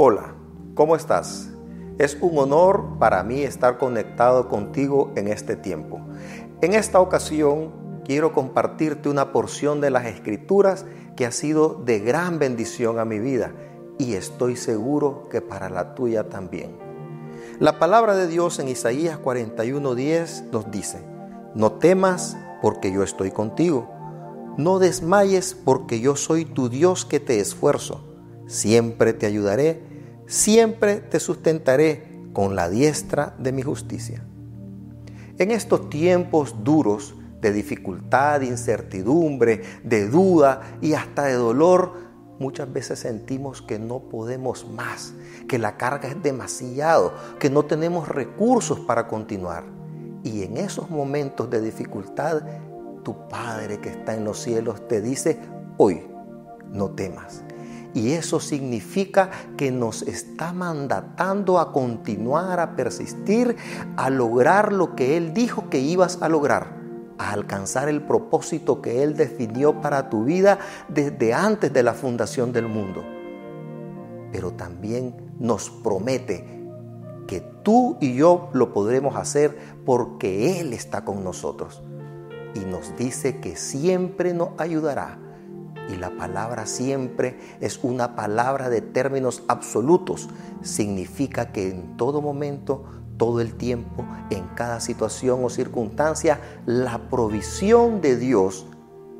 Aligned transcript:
Hola, 0.00 0.36
¿cómo 0.76 0.94
estás? 0.94 1.50
Es 1.98 2.16
un 2.20 2.38
honor 2.38 3.00
para 3.00 3.24
mí 3.24 3.42
estar 3.42 3.78
conectado 3.78 4.48
contigo 4.48 5.10
en 5.16 5.26
este 5.26 5.56
tiempo. 5.56 5.98
En 6.60 6.74
esta 6.74 7.00
ocasión 7.00 7.72
quiero 8.04 8.32
compartirte 8.32 9.08
una 9.08 9.32
porción 9.32 9.80
de 9.80 9.90
las 9.90 10.06
escrituras 10.06 10.86
que 11.16 11.26
ha 11.26 11.32
sido 11.32 11.82
de 11.84 11.98
gran 11.98 12.38
bendición 12.38 13.00
a 13.00 13.04
mi 13.04 13.18
vida 13.18 13.50
y 13.98 14.14
estoy 14.14 14.54
seguro 14.54 15.28
que 15.32 15.40
para 15.40 15.68
la 15.68 15.96
tuya 15.96 16.28
también. 16.28 16.76
La 17.58 17.80
palabra 17.80 18.14
de 18.14 18.28
Dios 18.28 18.60
en 18.60 18.68
Isaías 18.68 19.18
41:10 19.18 20.52
nos 20.52 20.70
dice, 20.70 21.00
no 21.56 21.72
temas 21.72 22.36
porque 22.62 22.92
yo 22.92 23.02
estoy 23.02 23.32
contigo, 23.32 23.90
no 24.58 24.78
desmayes 24.78 25.54
porque 25.56 25.98
yo 25.98 26.14
soy 26.14 26.44
tu 26.44 26.68
Dios 26.68 27.04
que 27.04 27.18
te 27.18 27.40
esfuerzo, 27.40 28.04
siempre 28.46 29.12
te 29.12 29.26
ayudaré, 29.26 29.87
siempre 30.28 30.96
te 30.96 31.18
sustentaré 31.18 32.30
con 32.32 32.54
la 32.54 32.68
diestra 32.68 33.34
de 33.38 33.50
mi 33.50 33.62
justicia. 33.62 34.22
En 35.38 35.50
estos 35.50 35.88
tiempos 35.90 36.62
duros 36.62 37.16
de 37.40 37.52
dificultad, 37.52 38.40
de 38.40 38.46
incertidumbre, 38.46 39.62
de 39.82 40.08
duda 40.08 40.60
y 40.80 40.92
hasta 40.92 41.24
de 41.24 41.34
dolor, 41.34 41.94
muchas 42.38 42.72
veces 42.72 43.00
sentimos 43.00 43.62
que 43.62 43.78
no 43.78 44.00
podemos 44.00 44.68
más, 44.68 45.14
que 45.48 45.58
la 45.58 45.76
carga 45.76 46.08
es 46.08 46.22
demasiado, 46.22 47.14
que 47.38 47.50
no 47.50 47.64
tenemos 47.64 48.08
recursos 48.08 48.80
para 48.80 49.08
continuar. 49.08 49.64
Y 50.22 50.42
en 50.42 50.56
esos 50.58 50.90
momentos 50.90 51.48
de 51.48 51.60
dificultad, 51.60 52.42
tu 53.02 53.28
Padre 53.28 53.78
que 53.80 53.88
está 53.88 54.14
en 54.14 54.24
los 54.24 54.40
cielos 54.40 54.86
te 54.86 55.00
dice, 55.00 55.38
hoy 55.78 56.06
no 56.70 56.90
temas. 56.90 57.44
Y 57.94 58.12
eso 58.12 58.38
significa 58.38 59.30
que 59.56 59.70
nos 59.70 60.02
está 60.02 60.52
mandatando 60.52 61.58
a 61.58 61.72
continuar, 61.72 62.60
a 62.60 62.76
persistir, 62.76 63.56
a 63.96 64.10
lograr 64.10 64.72
lo 64.72 64.94
que 64.94 65.16
Él 65.16 65.32
dijo 65.32 65.70
que 65.70 65.78
ibas 65.78 66.20
a 66.20 66.28
lograr, 66.28 66.76
a 67.18 67.32
alcanzar 67.32 67.88
el 67.88 68.02
propósito 68.02 68.82
que 68.82 69.02
Él 69.02 69.16
definió 69.16 69.80
para 69.80 70.10
tu 70.10 70.24
vida 70.24 70.58
desde 70.88 71.32
antes 71.32 71.72
de 71.72 71.82
la 71.82 71.94
fundación 71.94 72.52
del 72.52 72.68
mundo. 72.68 73.02
Pero 74.32 74.52
también 74.52 75.14
nos 75.38 75.70
promete 75.70 76.44
que 77.26 77.40
tú 77.40 77.96
y 78.00 78.14
yo 78.14 78.50
lo 78.52 78.72
podremos 78.72 79.16
hacer 79.16 79.56
porque 79.86 80.60
Él 80.60 80.74
está 80.74 81.04
con 81.04 81.24
nosotros. 81.24 81.82
Y 82.54 82.60
nos 82.60 82.96
dice 82.96 83.40
que 83.40 83.56
siempre 83.56 84.34
nos 84.34 84.50
ayudará 84.58 85.18
y 85.88 85.96
la 85.96 86.10
palabra 86.10 86.66
siempre 86.66 87.38
es 87.60 87.80
una 87.82 88.14
palabra 88.14 88.68
de 88.68 88.80
términos 88.80 89.42
absolutos. 89.48 90.28
Significa 90.62 91.52
que 91.52 91.70
en 91.70 91.96
todo 91.96 92.20
momento, 92.20 92.84
todo 93.16 93.40
el 93.40 93.54
tiempo, 93.54 94.04
en 94.30 94.46
cada 94.54 94.80
situación 94.80 95.44
o 95.44 95.50
circunstancia, 95.50 96.40
la 96.66 97.08
provisión 97.08 98.00
de 98.00 98.16
Dios, 98.16 98.66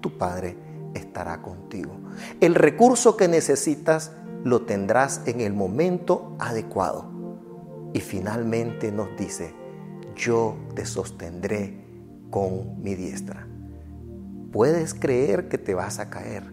tu 0.00 0.16
Padre, 0.16 0.56
estará 0.94 1.42
contigo. 1.42 1.92
El 2.40 2.54
recurso 2.54 3.16
que 3.16 3.28
necesitas 3.28 4.12
lo 4.44 4.62
tendrás 4.62 5.22
en 5.26 5.40
el 5.40 5.52
momento 5.52 6.36
adecuado. 6.38 7.10
Y 7.92 8.00
finalmente 8.00 8.90
nos 8.90 9.08
dice, 9.18 9.54
yo 10.16 10.56
te 10.74 10.86
sostendré 10.86 11.84
con 12.30 12.82
mi 12.82 12.94
diestra. 12.94 13.51
Puedes 14.52 14.94
creer 14.94 15.48
que 15.48 15.58
te 15.58 15.74
vas 15.74 15.98
a 15.98 16.10
caer. 16.10 16.44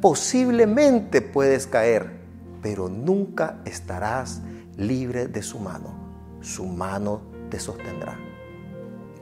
Posiblemente 0.00 1.22
puedes 1.22 1.66
caer, 1.66 2.20
pero 2.62 2.88
nunca 2.88 3.60
estarás 3.64 4.42
libre 4.76 5.28
de 5.28 5.42
su 5.42 5.58
mano. 5.58 6.38
Su 6.40 6.66
mano 6.66 7.22
te 7.48 7.58
sostendrá. 7.58 8.18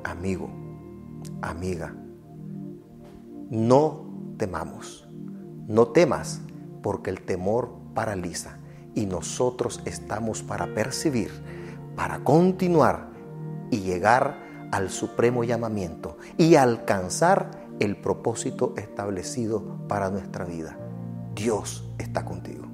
Amigo, 0.02 0.50
amiga, 1.40 1.94
no 3.50 4.34
temamos. 4.36 5.08
No 5.68 5.88
temas 5.88 6.40
porque 6.82 7.10
el 7.10 7.22
temor 7.22 7.72
paraliza 7.94 8.58
y 8.94 9.06
nosotros 9.06 9.82
estamos 9.84 10.42
para 10.42 10.74
percibir, 10.74 11.30
para 11.94 12.20
continuar 12.20 13.08
y 13.70 13.80
llegar 13.80 14.46
al 14.72 14.90
supremo 14.90 15.44
llamamiento 15.44 16.18
y 16.36 16.56
alcanzar 16.56 17.65
el 17.80 17.96
propósito 17.96 18.74
establecido 18.76 19.86
para 19.88 20.10
nuestra 20.10 20.44
vida. 20.44 20.78
Dios 21.34 21.88
está 21.98 22.24
contigo. 22.24 22.66